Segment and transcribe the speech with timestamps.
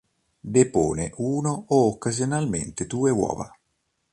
[0.55, 3.55] Depone uno o occasionalmente due uova.